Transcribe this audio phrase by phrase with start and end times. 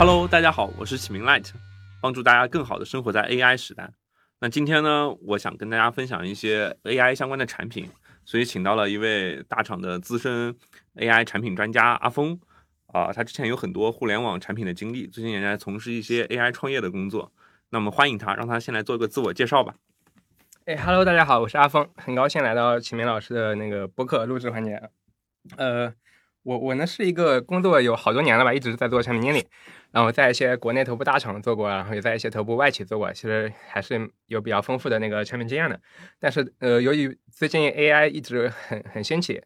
[0.00, 1.50] Hello，大家好，我是启明 Light，
[2.00, 3.90] 帮助大家更好的生活在 AI 时代。
[4.40, 7.86] 那今天呢，我想跟大家分享一些 AI 相关的产品，
[8.24, 10.56] 所以请到了一位大厂的资深
[10.94, 12.40] AI 产品专家阿峰。
[12.86, 17.30] 啊，他之前有很多互联网产品的经历，最近也在从事一些 AI 创业的工作。
[17.68, 19.74] 那么欢迎他，让他先来做一个自我介绍吧。
[20.64, 24.80] 哎，Hello，大家好，我是阿峰，很高兴来到启明老师的那个播客录制环节。
[25.58, 25.92] 呃，
[26.44, 29.46] 我我呢是一个工作有好多年了吧，一直在做产品经理。
[29.92, 35.80] 然后在一些国内头部大厂做过，然后也在一些头部外企做过，其实还是有比较丰富的那个产品经验的。
[36.18, 39.42] 但是，呃，由于最近 AI 一直很很兴起，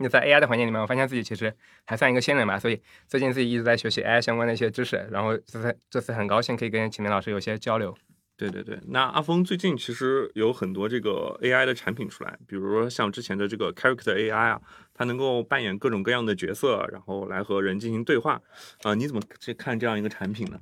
[0.00, 1.54] 那在 AI 的环境里面，我发现自己其实
[1.84, 5.08] 还算一个新人吧，所以最近自己一直在学习 AI 相关的一些知识。
[5.10, 7.96] 然后这次这次很高兴可以跟启明老师有些交流。
[8.38, 14.62] 对对对，那阿峰最近其实有很多这个 AI 的产品出来，比如说像之前的这个 Character AI 啊，
[14.94, 18.40] 它能够扮演各种各样的角色，然后来和人进行对话。
[18.84, 20.60] 啊，你怎么去看这样一个产品呢？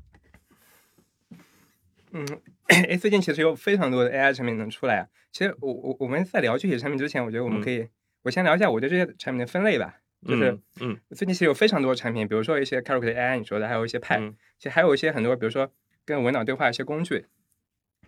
[2.12, 2.26] 嗯，
[2.68, 5.08] 哎，最近其实有非常多的 AI 产品能出来啊。
[5.30, 7.86] 其实我我我们在聊具体产品之前，我觉得我们可以，
[8.22, 9.96] 我先聊一下我对这些产品的分类吧。
[10.26, 15.70] 就是，嗯，最近其实有非常多的产品，比如说一些 Character AI 你说的，还有一些 Pad，，其实还有一些很多，比如说
[16.06, 17.26] 跟文档对话一些工具。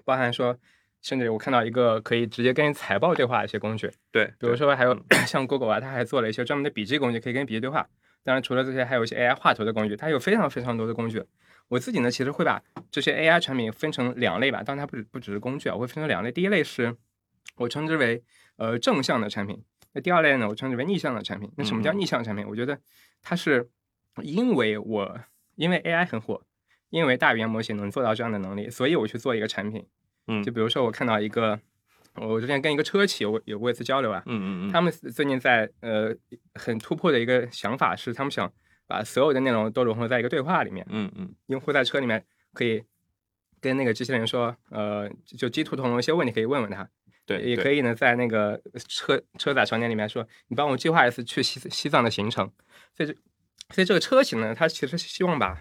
[0.09, 0.57] 包含说，
[1.03, 7.87] 甚至我看到一个可以直接跟财报对话的一些工具，对，比如说还有 像 Google 啊，它还做了一些专门的笔记工具，可以跟笔记对话。
[8.25, 11.23] 当然，除了这些，还有一些 AI 画图的工具，它有非常非常多的工具。
[11.69, 16.33] 我自己呢，其实会把这些 AI 产品分成两类吧，当然它不不只是工具啊，我会分成两类。
[16.33, 16.97] 第一类是
[17.57, 18.25] 我称之为
[18.57, 19.63] 呃正向的产品，
[19.93, 21.53] 那第二类呢，我称之为逆向的产品。
[21.59, 22.47] 那什么叫逆向产品？
[22.49, 22.79] 我觉得
[23.21, 23.69] 它是
[24.23, 25.21] 因为我
[25.57, 26.43] 因为 AI 很火，
[26.91, 29.87] 因为大语言模型能做到这样的能力，所以我去做一个产品。
[30.29, 31.59] 嗯，就比如说我看到一个，
[32.15, 36.15] 我之前跟一个车企有有过一次交流啊，嗯嗯嗯，他们最近在呃
[36.55, 38.53] 很突破的一个想法是，他们想
[38.87, 42.85] 把所有的内容都融合在一个对话里面，嗯嗯，用户在车里面可以
[43.61, 46.89] 跟那个机器人说，呃，就鸡兔同笼一些问题可以问问他，
[47.27, 52.51] 对，也可以呢在那个车车载场景里面说，你帮我计划一次去西西藏的行程，
[52.97, 53.15] 所以这
[53.75, 55.61] 所以这个车型呢，它其实希望把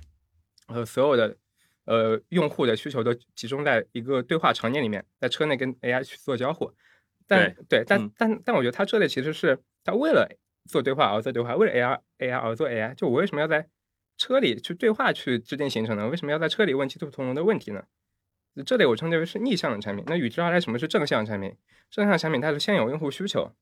[0.68, 1.38] 呃所有的。
[1.88, 6.72] 呃，用户的需求都集中在一个对话场景里面，在车内跟 AI 去做交互。
[7.26, 10.30] 但对，但但但我觉得它这里其实是它为了
[10.70, 12.94] 做对话而做对话，为了 AI AI 而做 AI。
[12.94, 13.68] 就我为什么要在
[14.18, 16.08] 车里去对话去制定行程呢？
[16.10, 17.86] 为什么要在车里问鸡兔同笼的问题呢？
[18.66, 20.04] 这里我称之为是逆向的产品。
[20.08, 21.56] 那与之而来，什么是正向产品？
[21.90, 23.54] 正向产品它是先有用户需求，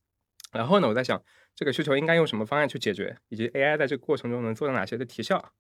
[0.51, 1.21] 然后呢，我在想
[1.53, 5.51] 这个需求应该用什么方案去解决，以及 AI 在这个过程中能做到哪些的提效。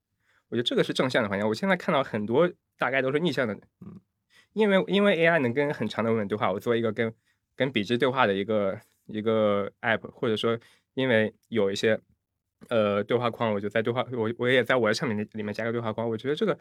[0.49, 1.47] 我觉得这个是正向的环境。
[1.47, 3.99] 我现在看到很多大概都是逆向的，嗯，
[4.53, 7.13] 因为因为 AI 能跟很长的文本对话，我做一个跟
[7.55, 10.57] 跟笔记对话的一个一个 app，或者说
[10.93, 11.99] 因为有一些
[12.69, 16.07] 呃对话框，我就在对话我我也在我的产品里面加个对话框。
[16.07, 16.57] 我觉得这个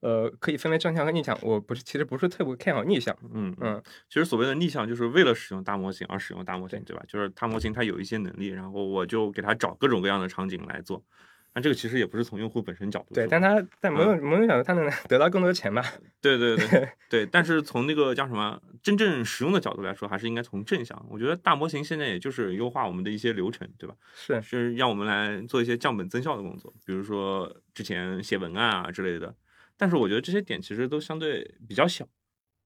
[0.00, 1.38] 呃可以分为正向和逆向。
[1.42, 7.02] 我不是其实不是特别看好逆向，嗯嗯，其实所谓的逆向就是为了使用大模型而使用大模型，对吧？
[7.06, 11.02] 就是大模型它有一些能力，然后我就给它找各种各样的场景来做。
[11.56, 15.82] 那这个其实也不是从用户本身角度，对，但他在某种某种角度，他能得到更多的钱吧？
[16.20, 21.02] 对对对 对，但是从那个叫什么真正使用的角度来说，还是应该从正向。
[21.08, 23.96] 我觉得大模型现在也就是优化我们的一些流程，对吧？
[24.14, 29.34] 是是让我们来做一些降本增效的工作，比如说之前写文案啊之类的。
[29.78, 32.06] 但是我觉得这些点其实都相对比较小，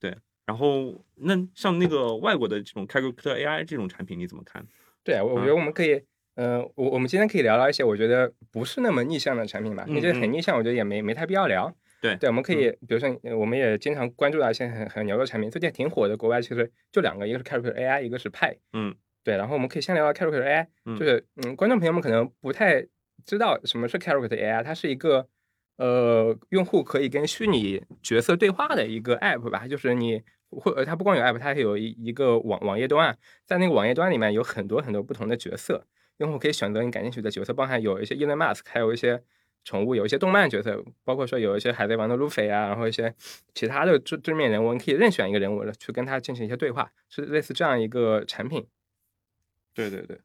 [0.01, 0.17] 对。
[0.47, 4.67] 然后那像那个外国的这种开 a 克 AI 这种产品，你怎么看？
[5.05, 6.03] 对啊，我我觉得我们可以。
[6.37, 9.85] 呃，我我们今天可以聊聊一些我觉得不是那么逆向的产品吧。
[9.89, 11.75] 你觉得很逆向，我觉得也没没太必要聊。
[12.01, 16.17] 对对，我们可以，比如说，我们也经常关注到一些很很牛的产品，最近挺火的。
[16.17, 18.57] 国外其实就两个，一个是 Character AI，一个是派。
[18.73, 19.37] 嗯，对。
[19.37, 20.67] 然后我们可以先聊聊 Character AI，
[20.99, 22.87] 就是嗯，观众朋友们可能不太
[23.27, 25.29] 知道什么是 Character AI，它是一个
[25.77, 29.69] 呃，用户可以跟虚拟角色对话的一个 App 吧。
[29.69, 35.87] 就是你或它不光有 App，它还有一一个网网页端，在那个网页端里面有很多很多不同的角色。
[36.21, 39.23] 用户可以选择你感兴趣的角色，包含有一些 Elon Musk，还有一些
[39.65, 43.15] 宠物，有一些动漫角色，包括说有一些海贼王的路飞啊，然后一些
[43.55, 48.67] 其他的正对面人物，你可以任选一个人物去跟他进行一些对话，是类似这样一个产品。
[49.75, 50.19] 对对对，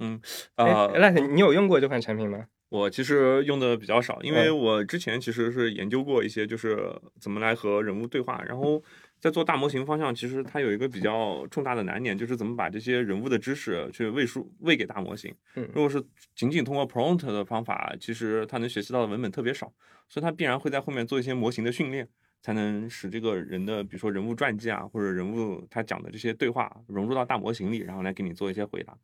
[0.00, 0.20] 嗯，
[0.56, 2.46] 啊，赖特，你有用过这款产品吗？
[2.68, 8.82] 我其实用的比较少，因为我之前其实是研究过一些，就是怎么来和人物对话，然后。
[9.18, 15.34] 在做大模型方向，其实它有一个比较重大的难点，就是怎么把这些人物的知识去喂输喂给大模型。
[15.54, 16.02] 嗯，如果是
[16.34, 19.72] 仅仅通过 prompt 的方法，其实它能学习到的文本特别少，
[20.08, 22.06] 所以它必然会在后面做一些模型的训练，
[22.42, 28.96] 才能使这个人的，比如说人物传记啊，或者人物他讲的这些对话融入到大模型里，然后来给你做一些回答。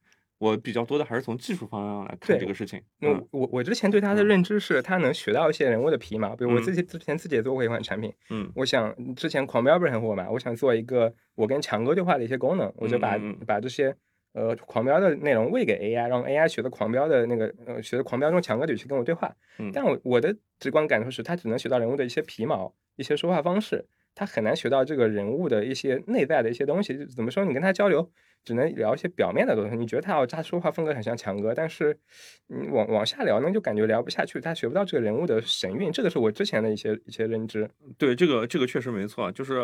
[0.42, 2.82] 我比较多的还是从技术方向来看这个事情。
[2.98, 6.34] 那嗯我我之前对他的嗯认知是，他能学到一些人物的皮毛。
[6.34, 13.16] 比如我嗯自己之前自己也做过一款产品，嗯我想之前狂飙不是很火嘛，我想做一个我跟强哥对话的一些功能，我就把
[13.46, 13.94] 把这些
[14.32, 19.32] 呃狂飙的内容喂给 AI，让 AI 学的狂飙的那个呃学的狂飙中强哥的语气跟我对话。
[19.60, 26.98] 嗯但我我的直观感受是，他只能学到人物的一些皮毛、一些说话方式，他很难学到这个人物的一些内在的一些东西。
[26.98, 27.44] 就怎么说？
[27.44, 28.10] 你跟他交流，
[28.44, 29.76] 只能聊一些表面的东西。
[29.76, 31.98] 你觉得他哦，他说话风格很像强哥，但是
[32.46, 35.90] 你往往下聊呢，就感觉聊不下去，他学不到这个人物的神韵。
[35.92, 37.68] 这个是我之前的一些一些认知。
[37.98, 39.60] 对，这个这个确实没错，就是，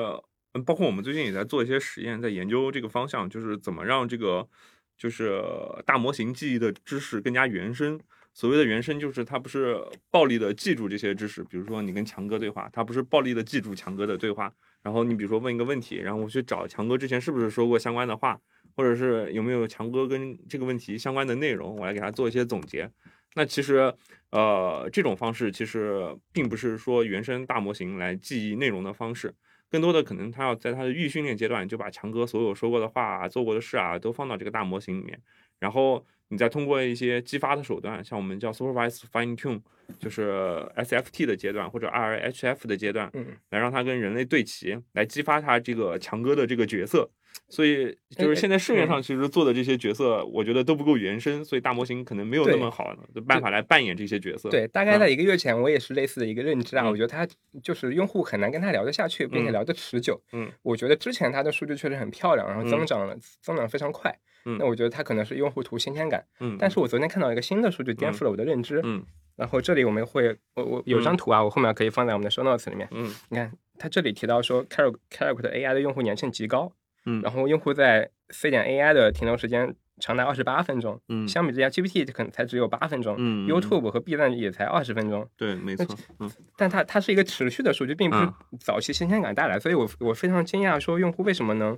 [0.67, 4.49] 包括我们最近也在做一些实验，在研究这个方向，就是怎么让这个
[4.97, 5.43] 就是
[5.85, 8.01] 大模型记忆的知识更加原生。
[8.35, 9.77] 所谓的原生，就是它不是
[10.13, 18.39] 暴力的记住这些知识，比如说你跟强哥对话，它不是暴力的记住强哥的对话，然后你比如说问一个问题，然后我去找强哥之前是不是说过相关的话，
[18.79, 22.89] 或者是有没有强哥跟这个问题相关的内容，我来给他做一些总结。
[23.35, 23.93] 那其实，
[24.31, 29.35] 呃，这种方式其实并不是说原生大模型来记忆内容的方式，
[29.69, 35.21] 更多的可能他要在他的预训练阶段就把强哥所有说过的话啊、做过的事啊都放到这个大模型里面，
[35.59, 39.61] 然后你再通过一些激发的手段，像我们叫 supervised fine tune，
[39.99, 40.31] 就是
[40.77, 47.11] SFT 的阶段或者 RHF 的阶段，嗯，来让它跟人类对齐，来激发它这个强哥的这个角色。
[47.49, 54.49] 所以就是现在市面上其实做的这些角色，我觉得都不够原生，所以大模型可能没有那么好的办法来扮演这些角色。
[54.51, 56.85] 对，大概在一个月前，我也是类似的一个认知啊。
[56.85, 57.27] 嗯我觉得他
[57.63, 60.21] 就是用户很难跟他聊得下去，并且嗯聊得持久。
[60.33, 64.11] 嗯，我觉得之前他的数据确实很漂亮，然后增嗯长了，增长非常快。
[64.45, 66.25] 嗯那我觉得他可能是用户图新鲜感。
[66.41, 68.81] 嗯，但是我昨天看到一个新的数据，颠覆了我的认知。
[68.85, 69.05] 嗯
[69.37, 72.89] 然后这里我们会，我我有张图啊，我后面可以放在我们的 show notes 里面。
[72.91, 76.73] 嗯你看，他这里提到说，Car Character AI 的用户粘性极高，
[77.09, 83.15] 嗯，然后用户在 C 点 AI 的停留时间长达二十八分钟，嗯相比之下 GPT 可能才只有八分钟。
[83.19, 85.87] 嗯嗯 YouTube 和 B 站也才二十分钟，对，没错，
[86.21, 91.77] 嗯但它它是一个持续的数据，并不是嗯早期新鲜感带来，所以我我非常惊讶，说用户为什么能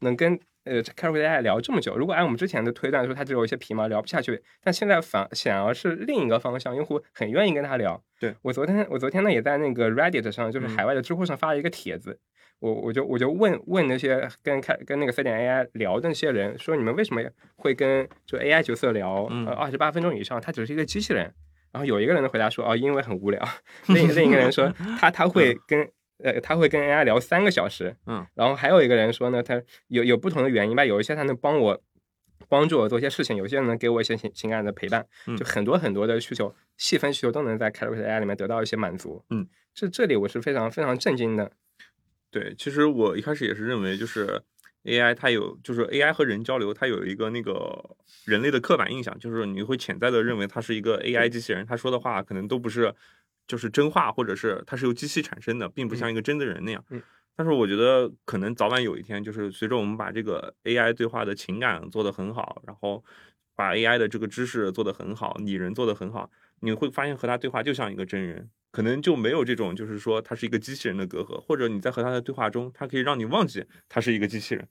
[0.00, 1.96] 能跟呃 c a r AI 聊这么久？
[1.96, 8.02] 如果按我们之前的推断说，它只有一些皮毛聊不下去，但现在反显而是另一个方向，用户很愿意跟他聊。
[8.18, 12.18] 对我昨天我昨天呢也在那个 Reddit 上，就是嗯海外的知乎上发了一个帖子。
[12.60, 17.22] 我我就我就问问那些跟开跟那个 C 点 AI 聊的那些人，说你们为什么
[17.56, 19.24] 会跟就 AI 角色聊
[19.56, 20.40] 二十八分钟以上？
[20.40, 21.34] 他只是一个机器人。
[21.72, 23.40] 然后有一个人的回答说，哦，因为很无聊。
[23.88, 27.94] 另另一个人说， 他他会跟呃他会跟 AI 聊三个小时。
[28.06, 31.80] 嗯，然后还有一个人说呢，他有有不同的原因吧，有一些他能帮我
[32.48, 39.24] 帮助我做一些事情，有些人能给我一些情情感的陪伴，嗯就很多很多的需求，细分需求都能在 Character AI 里面得到一些满足。
[39.30, 41.52] 嗯，这这里我是非常非常震惊的。
[42.30, 44.40] 对，其实我一开始也是认为，就是
[44.84, 52.94] AI 它有，就是 AI 和人交流，它有一个那个人类的刻板印象，就是你会潜在的认为它是一个 AI 机器人，它说的话可能都不是
[53.46, 56.84] 就是真话，或者是它是由机器产生的，并不像一个真的人那样。
[56.90, 57.02] 嗯
[57.36, 63.02] 但是我觉得可能早晚有一天，就是随着我们把这个 AI 对话的情感做得很好，然后
[63.56, 66.30] 把 AI 的这个知识做得很好，拟人做得很好，
[66.60, 74.68] 你会发现和他对话就像一个真人，可能就没有这种就是说他是一个机器人的隔阂，或者你在和他的对话中，他可以让你忘记他是一个机器人。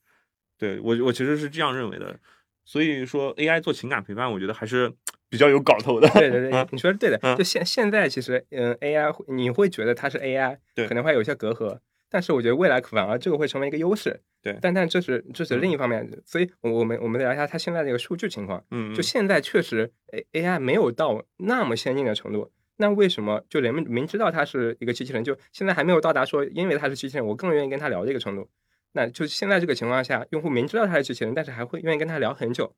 [0.58, 2.20] 对我我其实是这样认为的，
[2.66, 4.92] 所以说 AI 做情感陪伴，我觉得还是
[5.30, 6.08] 比较有搞头的。
[6.10, 7.18] 对对对啊，你说的对的。
[7.24, 14.22] 嗯就现现在其实，嗯，AI 你会觉得它是 AI，可能会有一些隔阂，但是我觉得未来反而这个会成为一个优势。
[14.42, 18.64] 对但但这是这是另一方面，所以我我们我们聊一下它现在这个数据情况。
[18.72, 28.50] 嗯，就现在确实 A A I 没有到那么先进的程度，那为什么就人们明知道它是一个机器人，就现在还没有到达说因为它是机器人，我更愿意跟它聊这个程度？
[28.94, 32.74] 那就现在这个情况下，用户明知道它是机器人，但是还会愿意跟他聊很久。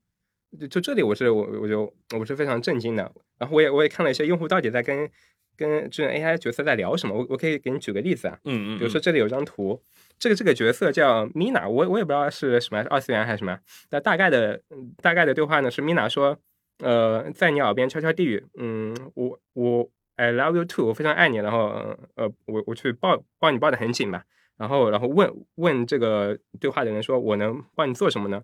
[0.59, 3.09] 就就这里我是我我就我是非常震惊的。
[3.37, 5.09] 然后我也我也看了一些用户到底在跟
[5.57, 9.81] 跟这种 AI 角色在聊什么，我我可以给你举个例子啊，嗯嗯，比如说这里有张图，
[10.17, 13.59] 这个这个角色叫 Mina，我我也不知道是什么，二次元还是什么。
[13.89, 16.37] 那大概的嗯大概的对话呢是 Mina 说，
[16.79, 24.23] 呃，在你耳边悄悄低语，嗯，我我 I love you too，我非常爱你，然后呃我我去抱抱你抱得很紧吧，
[24.57, 28.43] 然后然后问问这个对话的人说，我能帮你做什么呢？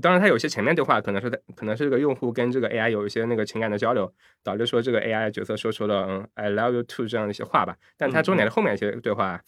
[0.00, 4.12] 当然，它有些前面对话可能是在可能是这个用户跟这个 AI 有一些那个情感的交流，
[4.44, 7.76] 导致说这个 AI 角色说出了嗯 I love you too 这样的一些话吧。
[7.96, 9.42] 但它重点的后面一些对话，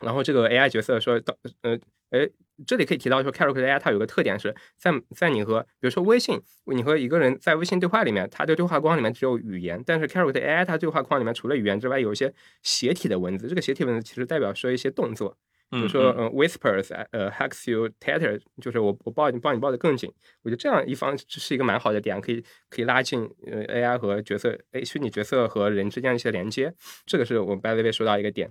[0.00, 1.76] 然后这个 AI 角色说到呃
[2.10, 2.28] 哎，
[2.64, 12.32] 这里可以提到说 Character AI 它有个特点是在在你和比如说微信，你和一个人在微信对话里面，它的对话框里面只有语言，但是 Character AI 它对话框里面除了语言之外，有一些
[12.62, 15.36] 斜体的文字，这个斜体文字其实代表说一些动作。
[15.70, 20.12] 比如说嗯 whispers 呃 hugs you tighter，就是我我抱你抱你抱得更紧。
[20.42, 26.72] 我觉得这样一方是一个蛮好的点，可以可以拉近呃 AI 和角色哎虚拟角色和人之间的一些连接。
[27.04, 28.50] 这个是我 by the way 说到一个点。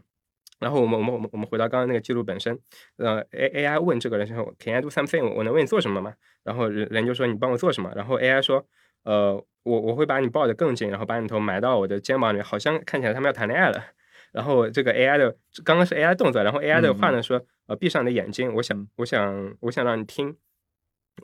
[0.58, 2.58] 然后我们我们我们我们回到刚刚那个记录本身，
[2.96, 5.34] 呃，A A I 问这个人说，Can I do something？
[5.36, 6.14] 我能为你做什么吗？
[6.44, 7.92] 然后人人就说你帮我做什么？
[7.94, 8.66] 然后 A I 说，
[9.04, 13.84] 呃，我我会把你抱得更紧，然后把你头埋到我的肩膀里，好像看起来他们要谈恋爱了。
[14.36, 20.36] 然后这个 A I 的刚刚是 A I 动作，然后 A I 的话呢说，呃，闭上你的眼睛，我想我想我想让你听，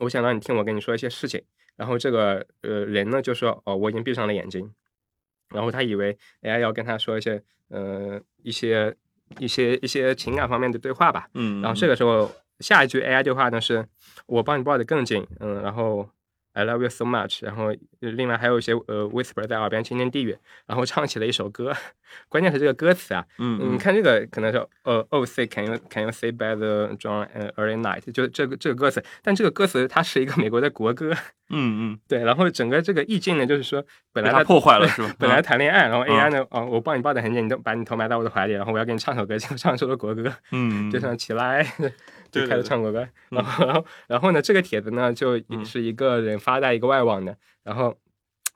[0.00, 1.44] 我想让你听我跟你说一些事情。
[1.76, 4.72] 然后这个呃人呢就说，哦，我已经闭上了眼睛。
[5.50, 8.96] 然后他以为 A I 要跟他说一些呃一些。
[9.38, 13.86] 一些一些情感方面的对话吧，嗯，然后这个时候下一句 AI 对话呢是，
[14.26, 16.06] 我帮你抱得更紧，嗯，然后。
[16.52, 17.44] I love you so much。
[17.44, 21.72] 然后另外还有一些呃 whisper 在耳边轻轻低语，然后唱起了一首歌。
[22.28, 28.02] 关键是这个歌词啊，嗯，你看这个可能是呃，Oh say can you can you say by the dawn early night？
[28.12, 31.14] 就这个这个歌词，但这个歌词它是一个美国的国歌。
[31.54, 32.22] 嗯嗯，对。
[32.22, 33.82] 然后整个这个意境呢，就是说
[34.12, 35.14] 本来他破坏了是吧？
[35.18, 40.30] 本来谈恋爱，然后 AI 呢，哦，我抱你抱得很紧，你都把你头埋到我的怀里，然后我要给你唱首歌，就唱出了国歌。
[40.50, 41.66] 嗯，就像起来。
[42.32, 44.40] 就开始唱国歌，然后，然后，然后呢？
[44.40, 47.94] 这个帖子呢，就是一个人发在一个外网的，然后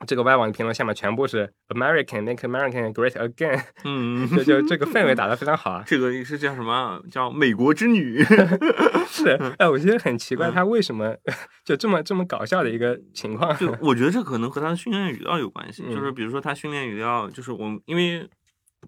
[0.07, 5.83] 这个外网的评论下面全部是 American make American great again，嗯，就就这个氛围打得非常好啊。
[5.85, 6.99] 这个是叫什么？
[7.11, 8.23] 叫美国之女？
[9.07, 9.29] 是，
[9.59, 11.15] 哎，我觉得很奇怪，他为什么
[11.63, 13.55] 就这么这么搞笑的一个情况？
[13.57, 18.27] 就我觉得这可能和他的训练语料有关系，就是比如说他训练语料，就是我因为。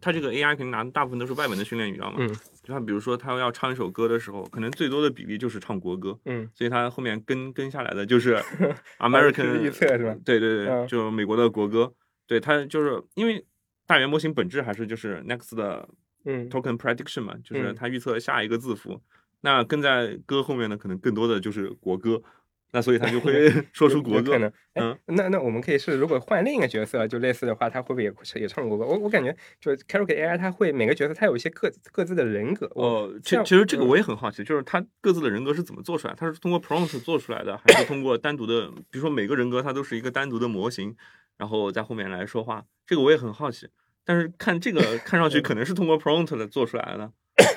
[0.01, 2.27] 他这个 AI 肯定拿的大部分都是外文的训练语料嘛，嗯，
[2.63, 8.35] 就像比如说他要唱一首歌的时候，可能最多的比例就是唱国歌，嗯，所以它后面跟跟下来的就是
[8.99, 10.15] American 预测是吧？
[10.23, 11.93] 对对对，就美国的国歌，
[12.27, 13.45] 对它就是因为
[13.85, 15.87] 大语言模型本质还是就是 Next 的
[16.25, 16.49] 嗯。
[16.49, 19.01] Token Prediction 嘛，就是它预测下一个字符，
[19.41, 22.21] 那跟在歌后面呢，可能更多的就是国歌。
[22.71, 28.85] 那所以他就会 说出国歌，嗯，那那我们可以是，如果换另一个角色，就类似的话，他会不会也也唱国歌？
[28.85, 32.67] 我我感觉，就 c a r o k AI，他会每个角色他有一些各各自的人格。
[32.75, 36.13] 哦，其其实这个我也很好奇，就是他各自的人格是怎么做出来？
[36.15, 38.69] 他是通过 prompt 做出来的，还是通过单独的？
[38.91, 40.95] 比如说每个人格它都是一个单独的模型，
[41.37, 43.67] 然后在后面来说话，这个我也很好奇。
[44.05, 47.11] 但是看这个看上去可能是通过 prompt 来做出来的。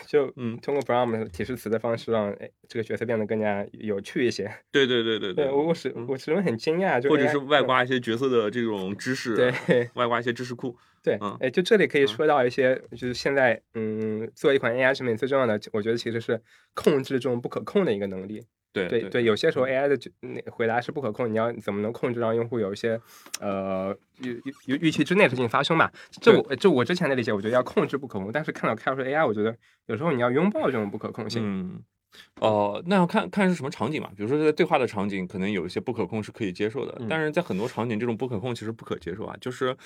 [0.07, 4.51] 就嗯，通过 prompt 提示词的方式，让哎这个角色变得更加有趣一些。
[4.71, 10.77] 对对对对对，我我始我始终很惊讶，就或者是外挂一些角色的这种知识，对，外挂一些知识库。
[11.03, 16.41] 对，哎，就这里可以说到一些，就是现在嗯，做一款 AI 产品最重要的，我觉得其实是
[16.75, 18.45] 控制这种不可控的一个能力。
[18.73, 22.99] 对对对，有些时候 AI 的那回答是不可控，你要怎么能控制让用户有一些
[23.39, 25.91] 呃预预预期之内的事情发生嘛？
[26.23, 29.55] 这我这我之前的理解，我觉得要控制不可控，但是看到开发出 AI，我觉得
[29.87, 31.43] 有时候你要拥抱这种不可控性。
[31.45, 31.83] 嗯，
[32.41, 34.11] 哦，那要看看是什么场景嘛？
[34.17, 39.37] 比如说在对话的场景，可能有一些不可控是可以接受的，但是在很多场景，这种不可控其实不可接受啊。
[39.39, 39.77] 就是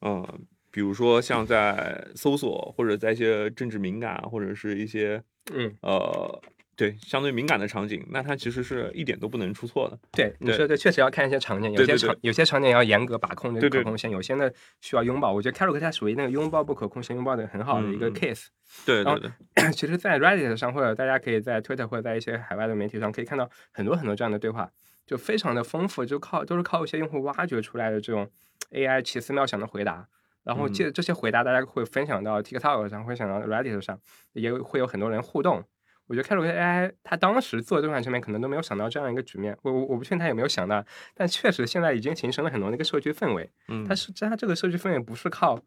[0.00, 0.38] 呃，
[0.70, 5.22] 比如说像在搜索或者在一些政治敏感或者是一些
[5.54, 6.42] 嗯呃。
[6.76, 9.98] 对，相对敏感的场景，那它其实是一点都不能出错的。
[10.12, 14.50] 对，你说的确实要看一些场景，有些场有些场景要严格把控这个可控性，有些呢
[14.80, 15.32] 需要拥抱。
[15.32, 18.46] 我觉得 c a r o 它属于那个拥抱不可控性拥抱的很好的一个 case。
[18.84, 19.30] 对对对。
[19.72, 24.68] 其实，在 Reddit 上或者大家可以在 Twitter 或者在一些海外的媒体上可以看到很多很多这样的对话，
[25.06, 28.28] 就非常的丰富，就靠都是靠一些用户挖掘出来的这种
[28.72, 30.08] AI 奇思妙想的回答。
[30.42, 33.98] 然后这这些回答，大家会分享到 TikTok 上，会想到 Reddit 上，
[34.32, 35.64] 也会有很多人互动。
[36.06, 40.84] 我觉得开罗 AI 他当时做这款产品可能都没有想到这样一个局面，我我我不确定他有没有想到，
[41.14, 43.50] 但确实现在已经形成了很多那个社区氛围。
[43.68, 45.58] 嗯，它是它这个社区氛围不是靠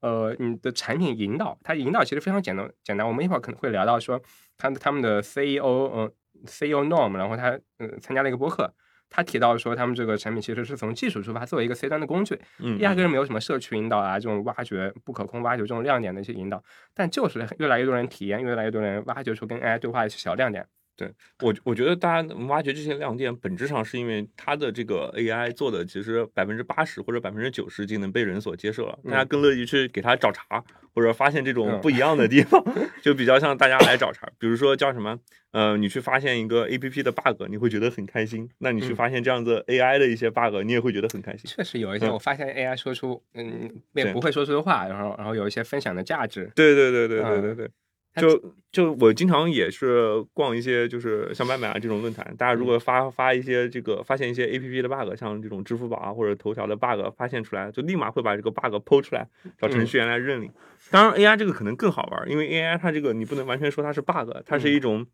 [0.00, 3.06] 呃你的产品引导，它引导其实非常简单简单。
[3.06, 4.20] 我们一会儿可能会聊到说
[4.56, 6.12] 他他们的 CEO 嗯
[6.46, 8.74] CEO Norm，然后他嗯参加了一个播客。
[9.14, 12.40] 他提到说，他们这个产品其实是从技术出发，作为一个 C 端的工具，
[12.78, 16.62] 压根儿没有什么社区引导啊，这种挖掘不可控、挖掘这种亮点的一些引导，
[16.94, 20.66] 但就是越来越多人体验，越来越多人挖掘出跟 AI 对话的小亮点。
[20.96, 30.62] 对我，我觉得大家挖掘这些亮点，本质上是因为它的这个 AI 做的其实百分之八十或者百分之九十已经能被人所接受了，大家更乐意去给他找茬，
[30.94, 32.62] 或者发现这种不一样的地方，
[33.02, 34.28] 就比较像大家来找茬。
[34.38, 35.18] 比如说叫什么，
[35.52, 41.42] 呃，你去发现一个 APP 的 bug，你会觉得很开心；那你去发现这样子 AI 的一些 bug，你也会觉得很开心。
[41.46, 46.52] 确实有一些，我发现 AI 说出嗯也不会说出的话，然后然后有一些分享的价值。
[46.54, 47.70] 对对对对对对对。
[48.16, 59.26] 就就我经常也是逛一些就是像外卖啊这种论坛，大家如果发发一些这个发现一些 A P P 的 bug，像这种支付宝啊或者头条的 bug 发现出来，就立马会把这个 bug 剖出来，
[59.58, 60.50] 找程序员来认领。
[60.90, 65.06] 当然 A I 这个可能更好玩，因为 A I 它这个你不能完全说它是 bug，它是一种。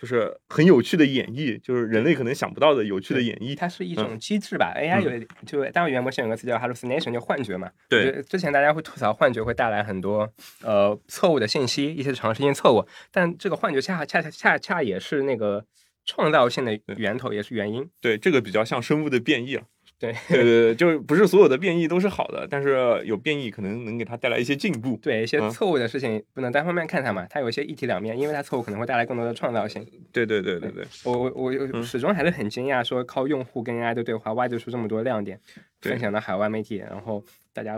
[0.00, 3.56] 就是很有趣的演绎，就是人类可能想不到的有趣的演绎。
[3.56, 7.68] 它是一种机制吧？AI 有就单位语言模型有个词叫 hallucination，叫幻觉嘛。
[7.88, 12.86] 对，之前大家会吐槽幻觉会带来很多呃错误的信息，一些尝试性错误。
[13.10, 15.64] 但这个幻觉恰恰恰恰恰也是那个
[16.04, 17.90] 创造性的源头，也是原因。
[18.00, 19.62] 对，这个比较像生物的变异了。
[19.62, 24.98] 对对 对对，就是不是所有的变异都是好的，但是有变异可能能给它带来一些进步。
[25.02, 29.84] 对一些错误的事情不能单方面看它嘛，它有一些一体两面，因为它错误可能会带来更多的创造性。
[30.12, 35.40] 对对对对对，我我我始终还是很惊讶，说靠用户跟 AI 的对话挖掘出这么多亮点，
[35.80, 37.22] 分享到海外媒体，然后。
[37.58, 37.76] 大家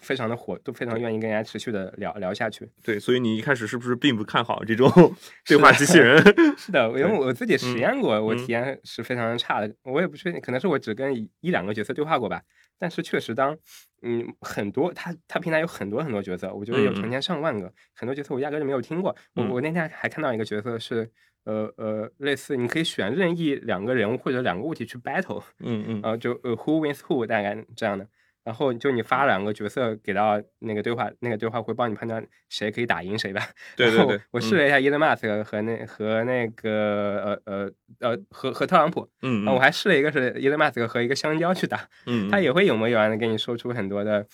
[0.00, 2.68] 非常的火，都非常愿意跟人家持续的聊聊下去。
[2.82, 4.90] 对，所以你一开始是不是并不看好这种
[5.46, 6.20] 对话机器人？
[6.58, 9.72] 是的， 因为我自己实验过，我体验是非常差的。
[9.84, 12.42] 我也不确定，可能是我只跟一两个角色对话过吧。
[12.80, 13.56] 但是确实，当
[14.02, 19.14] 嗯很多，他他平台有很多很多角色，我觉得有成千上万个，很多角色我压根就没有听过。
[19.36, 21.08] 我我那天还看到一个角色是，
[21.44, 28.04] 呃呃，类似你可以选任意两个人物或者两个物体去 battle，嗯嗯，然后就呃 who wins who 大概这样的。
[28.44, 33.46] 然后就你发两个角色给到那个对话，那个对话会帮你判断谁可以打赢谁吧。
[33.76, 37.70] 对对对，我试了一下伊德马斯克和那和那个呃呃
[38.00, 44.26] 呃和和特朗普，嗯，我还试了一个是伊德马斯克和一个香蕉去打，嗯，他也会有模有样的跟你说出很多的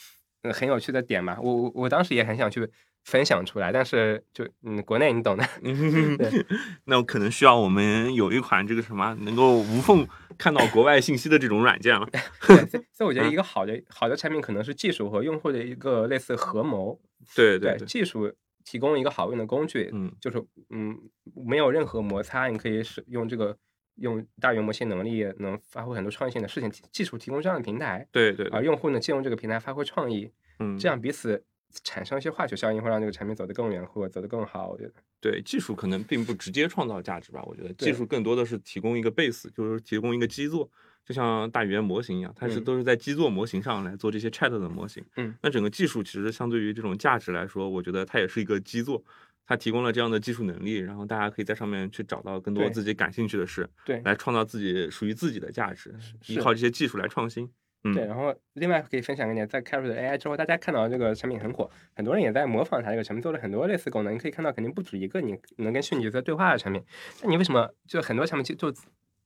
[0.52, 1.38] 很有趣的点嘛。
[1.40, 2.71] 我我我当时也很想去。
[3.04, 5.42] 分享出来，但是就嗯，国内你懂的。
[6.85, 12.07] 那可能需要我们有一款这个什么能够无缝看到国外信息的这种软件了。
[12.92, 17.00] 所以我觉得一个好的好的产品可能是技术和用户的一个类似合谋。
[17.35, 18.30] 对对，技术
[18.62, 20.95] 提供一个好用的工具，嗯，就是嗯，
[21.35, 23.57] 没有任何摩擦，你可以使用这个
[23.98, 26.70] 用大语言模型能力能发挥很多创新的事情。
[26.90, 31.44] 技术提供这样的平台，对对，而用户呢借用这个平台发挥创意，嗯，这样彼此。
[31.84, 34.68] 产生一些化学效应，会让这个产品走得更远，或者走得更好。
[34.70, 37.42] 我觉得，对技术可能并不直接创造价值吧。
[37.44, 40.68] 我觉得技术更多的是提供一个 base，就是提供一个基座，
[41.04, 45.04] 就像大语言模型一样，它是都是在基座模型上来做这些 chat 的模型。
[45.16, 49.04] 嗯，那整个技术其实相对于这种价值来说，我觉得它也是一个基座，
[49.48, 55.94] 它提供了这样的技术能力，然后大家可以在上面去找到更多自己感兴趣的事，对，来创造自己属于自己的价值，
[56.28, 57.50] 依靠这些技术来创新。
[57.94, 64.12] 对，然后另外可以分享给你，在 Carrot AI 之后，大家看到这个产品很火，很多人也在模仿它这个产品，做了很多类似功能。
[64.12, 66.84] 你可以看到，肯定不止一个你能跟虚拟角色对话的产品。
[67.22, 68.80] 那你为什么就很多产品就就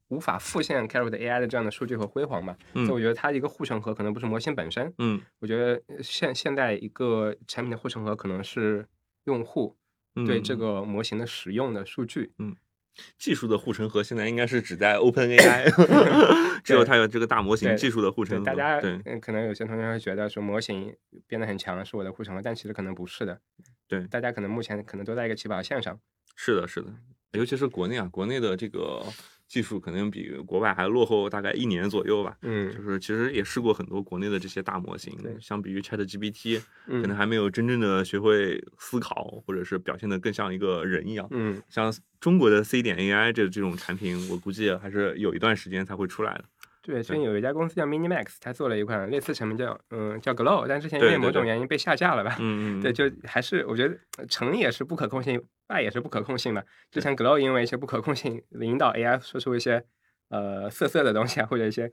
[0.09, 2.55] 无法复现 Carrot AI 的这样的数据和辉煌嘛？
[2.75, 4.93] 所以我觉得它一个护城河可能不是模型本身。
[4.99, 8.87] 嗯，我觉得现现在一个产品的护城河可能是
[9.25, 9.75] 用户
[10.15, 12.33] 对这个模型的使用的数据。
[12.39, 12.57] 嗯。
[13.17, 15.65] 技术的护城河现在应该是只在 Open AI，
[16.63, 18.45] 只有它有这个大模型技术的护城河。
[18.45, 20.95] 大家嗯，可能有些同学会觉得说模型
[21.27, 23.41] 变得很强是我的护城河，但其实可能不是的。
[23.89, 25.99] 对，大家可能目前可能都在一个起跑线上。
[26.37, 26.93] 是的，是的，
[27.33, 29.03] 尤其是国内啊，国内的这个。
[29.53, 32.35] 技术可能比国外还落后大概一年左右吧。
[32.41, 41.29] 嗯，就是其实也试过很多国内的这些大模型，相比于 Chat GPT，可能还没有真正的学会思考，或者是表现的更像一个人一样。
[41.33, 46.45] 嗯，像中国的 C 点 AI 这这种产品，我估计还是有一段时间才会出来的。
[46.85, 52.37] 对，最近有一家公司叫 Minimax，它做了一款类似产品叫嗯叫 Glow，但之前因为某种原因被下架了吧？
[52.41, 52.83] 嗯嗯。
[52.83, 53.97] 对，就还是我觉得
[54.29, 56.67] 成也是不可控性，败也是不可控性的。
[56.91, 59.85] 之前 Glow 因为一些不可控性，引导 AI 说出一些
[60.31, 61.89] 呃色色的东西啊，或者一些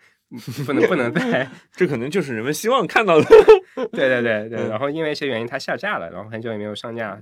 [0.65, 3.25] 不能不能再， 这可能就是人们希望看到的。
[3.91, 7.21] 对对对 对，然后因为一些原因它下架了，然后很久也没有上架。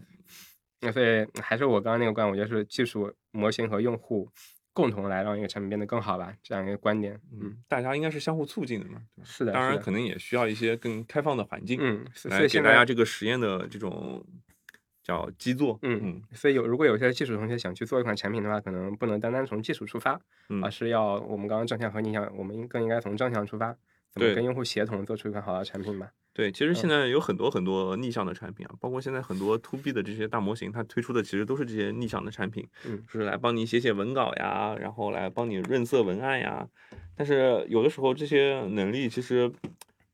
[0.79, 4.29] 那所以还是我刚刚那个观点，我觉得是技术模型和用户。
[4.77, 14.23] 共同来让一个产品变得更好吧，这样一个观点，嗯，大家应该是相互促进的嘛，是的，当然可能也需要一些更开放的环境，嗯，来给大家这个实验的这种
[15.01, 20.21] 叫基座，嗯嗯，所以有如果有些技术同学想去做一款产品的话，可能不能单单从技术出发，
[20.61, 23.75] 而是要我们刚刚正向和逆向，我们应更应该从正向出发，
[24.11, 26.11] 怎么跟用户协同做出一款好的产品吧。
[26.37, 36.67] 对，其实现在有很多很多逆向的产品啊，包括现在很多 to B 的这些大模型，它推出的其实都是这些逆向的产品，嗯，就是来帮你写写文稿呀，然后来帮你润色文案呀。
[37.15, 39.51] 但是有的时候这些能力其实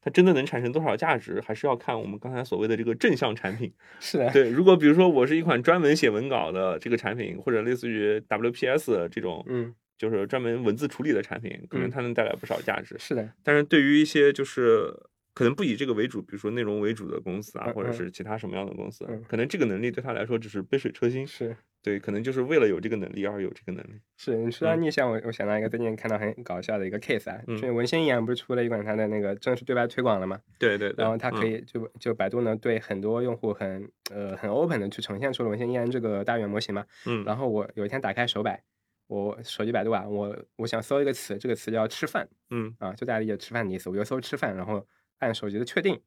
[0.01, 3.73] 它真的能产生多少价值，还是要看我们刚才所谓的这个正向产品。
[3.99, 4.49] 是的，对。
[4.49, 12.95] 如果比如说我是一款专门写文稿的这个产品，或者类似于 WPS 这种，嗯，就是专门文字处理的产品，可能它能带来不少价值。
[12.97, 14.93] 是的，但是对于一些就是
[15.34, 21.26] 可能不以这个为主，比如说内容为主的公司啊，或者是其他什么样的公司嗯，可能这个能力对他来说只是杯水车薪。
[21.26, 24.00] 是对，可能就是为了有这个能力而有这个能力。
[24.15, 30.39] 是，你说到嗯逆向，我我想到一个最近看到很搞笑的一个 case 啊，嗯就是文心一言不是出了一款它的那个正式对外推广了吗？
[30.58, 36.86] 对对对，然后它可嗯以就就百度呢对很多用户很呃很 open 的去呈现出了文心一言这个大语言模型嘛。
[37.06, 38.63] 嗯，然后我有一天打开手摆，
[39.08, 44.88] 我手机百度啊，我我想搜一个词，这个词叫吃饭嗯啊，就大家理解吃饭的意思，我就搜吃饭，然后
[45.23, 45.99] 按手机的确定。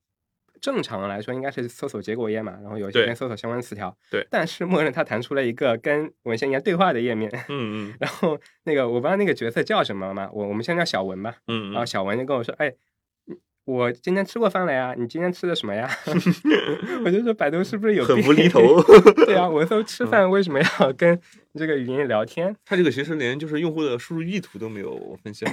[0.58, 12.72] 正常来说应该是搜索结果页嘛，然后有些对人搜索相关词条，对但是默认它弹出了一个跟文献一样对话的页面，嗯嗯 然后那个我不知道那个角色叫什么嘛，我我们先叫小文吧，嗯然后小文就跟我说，哎，
[13.66, 15.86] 我今天吃过饭了呀，你今天吃的什么呀？
[17.04, 18.60] 我就说百度是不是有很病无厘头。
[19.26, 21.20] 对啊，我搜吃饭为什么要跟
[21.54, 22.56] 这个语音聊天？
[22.64, 25.52] 它这个其实连就是用户的输入意图都没有分析好。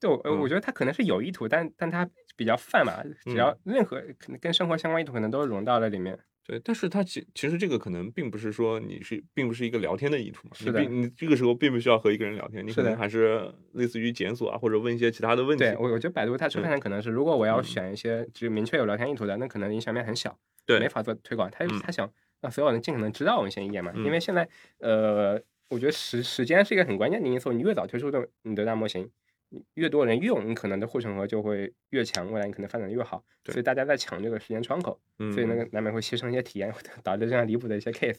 [0.00, 6.18] 对，我呃嗯我觉得它可能是有意图，但但它比较泛嘛，只要任何可能跟生活相关意图，可能都融到了里面。
[6.44, 15.62] 对，但是它其其实这个可能并不是说你是并不是一个聊天的意图嘛，你是的并你这个时候并不需要和一个人聊天，你可能还是类似于检索啊，或者问一些其他的问题。
[15.62, 21.48] 对我，我觉得百度它出对发点可能是，如果我要嗯选一些只明确有聊天意图的，那可能影响面很小，对没法做推广。
[21.48, 24.48] 他嗯他想让所有人尽可能知道文献一点嘛，因嗯为现在
[24.80, 25.40] 呃，
[25.70, 29.08] 我觉得时时间是一个很关键的因素，你越早推出的你的大模型。
[29.52, 33.22] 你越多人用，你可能的护城河就会越强，未来你可能发展的越好。
[33.44, 36.72] 所以大家在抢这个时间窗口，嗯，所以那个难免会牺牲一些体验，
[37.04, 38.16] 导致这样离谱的一些 case。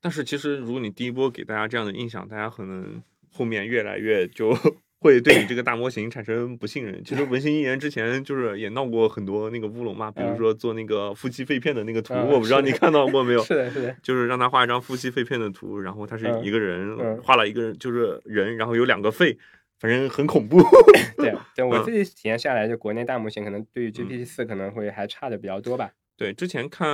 [0.00, 4.52] 但是其实如果你第一波给大家这样的印象，大家可能后面越来越就
[4.98, 7.02] 会对你这个大模型产生不信任。
[7.04, 13.42] 其实文心一言之前就是也闹过很多那个乌龙嘛，比如嗯说做那个夫妻肺片的那个图，嗯我不知道你看到过没 有？
[13.42, 19.36] 是的，是的，就是让他画一张夫妻肺片的图，然后他是嗯一个人、嗯画了一个人，就是人，然后有两个肺，
[19.82, 20.62] 反正很恐怖。
[21.18, 25.90] 对对，我嗯自己体验下来，就国内大模型可能对于 GPT 四可能会还差的比较多吧。
[26.16, 26.86] 对，之前看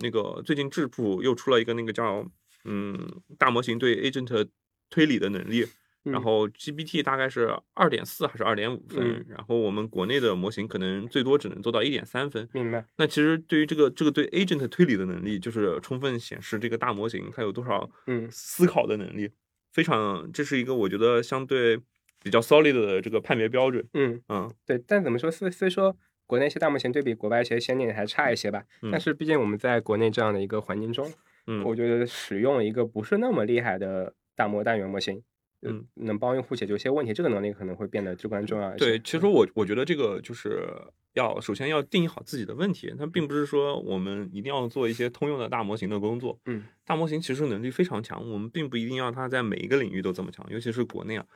[0.00, 2.28] 那个最近智谱又出了一个那个叫
[2.64, 2.98] 嗯
[3.38, 4.48] 大模型对 agent
[4.90, 5.60] 推理的能力，
[6.02, 12.48] 然嗯后 GPT 大概是二点四还是二点五分，嗯然后我们国内的模型可能最多只能做到一点三分。
[12.52, 19.30] 明白，那其实对于这个这个对 agent 推理的能力，就是充分显示这个大模型它有多少嗯思考的能力，
[19.72, 21.78] 非常这是一个我觉得相对
[22.24, 23.86] 比较 solid 的这个判别标准。
[23.92, 24.82] 嗯，嗯对。
[24.86, 25.94] 但怎么说，虽虽说
[26.26, 31.12] 国内一些大模型对比国外一些先进还差一些吧，但嗯是毕竟我们在国内这样的一个环境中，
[31.46, 35.22] 嗯，我觉得使用一个不是那么厉害的大模单元模型，
[35.60, 38.84] 呃嗯，能帮用户解决一些问题，这个能力可能会变得至关重要一些。
[38.86, 40.66] 对，其实我我觉得这个就是
[41.12, 46.40] 要首先要定义好自己的问题，它并不是说我们一定要做一些通用的大模型的工作。
[46.46, 51.26] 嗯，大模型其实能力非常强，我们并不一定要它在每一个领域都这么强，尤其是国内啊，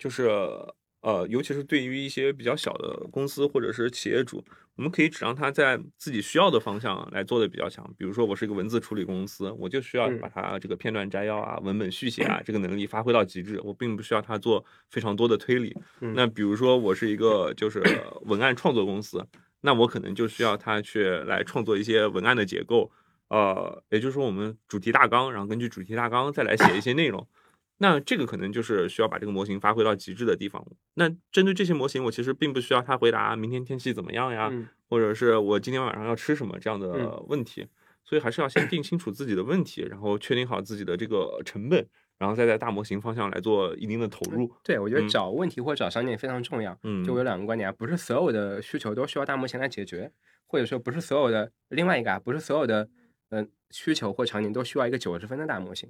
[0.00, 0.30] 就是
[1.02, 4.42] 呃，尤其是对于一些比较小的公司或者是企业主，
[4.76, 7.88] 我们可以只让他在自己需要的方向来做的比较强。
[7.96, 15.76] 比如说，我是一个文字处理公司，我就需要嗯把它这个片段摘要啊、文本续写啊 这个能力发挥到极致，我并不需要它做非常多的推理。
[16.00, 17.82] 嗯那比如说，我是一个就是
[18.24, 19.24] 文案创作公司，
[19.62, 22.90] 那我可能就需要它去来创作一些文案的结构，
[23.28, 27.26] 呃，也就是说我们主题大纲，然后根据主题大纲再来写一些内容。
[27.82, 30.64] 那这个可能就是需要把这个模型发挥到极致的地方。
[30.94, 37.66] 那针对这些模型，我其实并不需要他回答明天天气怎么样呀，嗯或者是我今天晚上要吃什么这样的嗯问题。
[38.02, 41.86] 所以还是要先定清楚自己的问题，然后确定好自己的这个成本，
[42.18, 44.50] 然后再在大模型方向来做一定的投入。
[44.64, 46.76] 对，我觉得嗯找问题或者找商点非常重要。
[46.82, 50.10] 嗯，就我有两个观点啊，不是所有的需求都需要大模型来解决，
[50.46, 52.88] 或者说不是所有的另外一个啊，不是所有的嗯、
[53.30, 55.88] 呃需求或场景都需要一个九十分的大模型。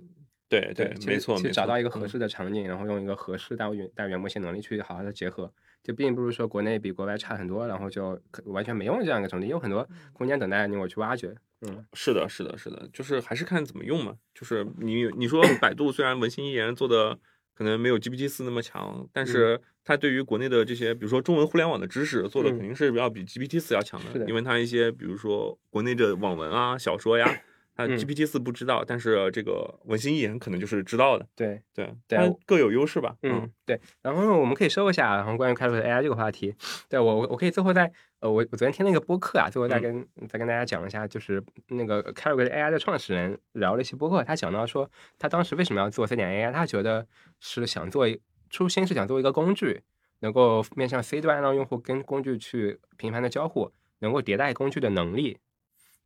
[0.49, 11.33] 对对，其没错，实其实找到一个合适的场景，然后用一个合适大语大语言模型能力去好好的结合，就并不是说国内比国外差很多，然后就可完全没用这样一个场景，有很多空间等待你我去挖掘。
[11.61, 14.17] 嗯是的，是的，是的，就是还是看怎么用嘛。
[14.35, 17.17] 就是你你说百度虽然文心一言做的
[17.61, 22.57] 可能没有 GPT 四那么强，但是它对于国内的这些，比如说中文互联网的知识做的嗯。
[22.57, 24.27] 肯定是要比 GPT 四要强是的。
[24.27, 27.27] 因为它一些比如说国内的网文啊、小说呀，
[27.87, 31.27] GPT 四不知道，但是这个文心一言可能就是知道的。
[31.35, 33.17] 对，对，它各有优势吧。
[33.23, 33.81] 嗯，对。
[34.03, 36.55] 然后我们可以收一下，然后关于开拓者 AI 这个话题，
[36.89, 37.91] 对我我我可以最后再
[38.21, 47.07] 呃，我我昨天听了一个播客啊，最后再嗯跟、再跟大家讲一下，就是那个 a r r AI 的创始人聊了一些播客，他讲到说他当时为什么要做 C 点 AI，他觉得
[47.39, 49.83] 是想做一初心是想做一个工具，
[50.21, 55.39] 能够面向 C 端让用户跟工具去频繁的交互，能够迭代工具的能力，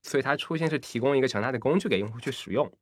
[0.04, 2.72] 所以它出现是提供一个强大的工具给用户去使用。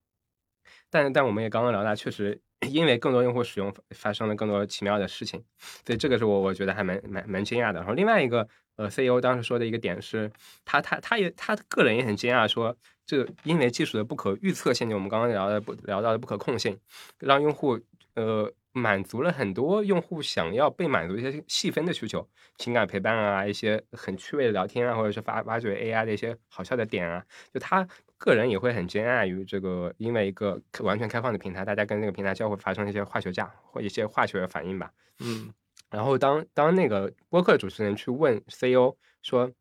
[0.90, 5.42] 但但我们也刚刚聊到，确实因为更多用户使用发生了更多奇妙的事情，
[5.87, 7.80] 所以这个是我我觉得还蛮蛮蛮惊讶的。
[7.80, 10.30] 然后另外一个呃 CEO 当时说的一个点是，
[10.64, 16.78] 他他他也他个人也很惊讶，说这因为技术的不可预测性，就我们刚刚聊的不聊到的不可控性，
[17.18, 17.80] 让用户
[18.14, 27.87] 呃满足了很多用户想要被满足一些细分的需求，情感陪伴啊，一些很趣味的聊天啊，或者是发挖掘 AI 的一些好笑的点啊，就他
[28.18, 34.90] 个人也会很惊讶于这个，因为一个完全开放的平台，大家跟那个平台交互发生一些化学价或一些化学反应吧。
[35.20, 35.52] 嗯
[35.90, 39.52] 然后当当那个播客主持人去问 CEO 说，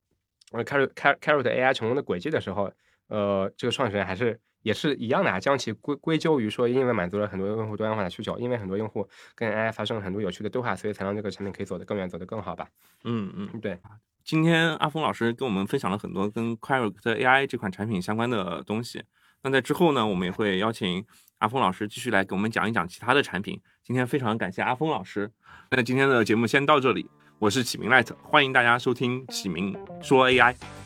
[0.52, 2.72] 我，Carrot Car Carrot AI 成功的轨迹的时候，
[3.10, 12.68] 呃，这个创始人还是也是一样的啊，将其归归咎于说，因为满足了很多用户多样化的需求，因为很多用户跟 AI 发生了很多有趣的对话，所以才让这个产品可以走得更远，走得更好吧。
[13.04, 13.80] 嗯嗯，对，
[14.24, 19.04] 今天阿峰老师跟我们分享了很多跟 Quark 的 AI 这款产品相关的东西。
[19.44, 21.04] 那在之后呢，我们也会邀请
[21.40, 23.60] 阿峰老师继续来给我们讲一讲其他的产品。
[23.84, 25.32] 今天非常感谢阿峰老师。
[25.72, 30.81] 那今天的节目先到这里，我是启明 Light，欢迎大家收听启明说 AI。